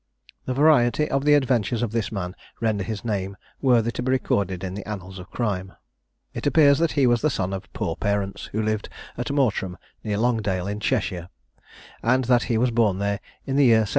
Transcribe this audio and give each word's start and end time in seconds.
The 0.45 0.55
variety 0.55 1.07
of 1.11 1.25
the 1.25 1.35
adventures 1.35 1.83
of 1.83 1.91
this 1.91 2.11
man 2.11 2.33
render 2.59 2.83
his 2.83 3.05
name 3.05 3.37
worthy 3.61 3.91
to 3.91 4.01
be 4.01 4.11
recorded 4.11 4.63
in 4.63 4.73
the 4.73 4.83
annals 4.89 5.19
of 5.19 5.29
crime. 5.29 5.73
It 6.33 6.47
appears 6.47 6.79
that 6.79 6.93
he 6.93 7.05
was 7.05 7.21
the 7.21 7.29
son 7.29 7.53
of 7.53 7.71
poor 7.71 7.95
parents, 7.97 8.45
who 8.47 8.63
lived 8.63 8.89
at 9.15 9.29
Mortram, 9.29 9.77
near 10.03 10.17
Longdale, 10.17 10.65
in 10.71 10.79
Cheshire, 10.79 11.29
and 12.01 12.23
that 12.25 12.41
he 12.49 12.57
was 12.57 12.71
born 12.71 12.97
there, 12.97 13.19
in 13.45 13.57
the 13.57 13.65
year 13.65 13.81
1759. 13.81 13.87